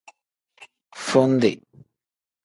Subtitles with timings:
[1.09, 1.51] Fundi.